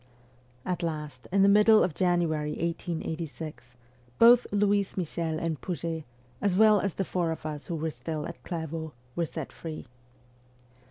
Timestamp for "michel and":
4.97-5.61